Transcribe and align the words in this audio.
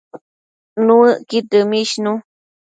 Nuëcqud 0.85 1.45
dëmishnu 1.51 2.13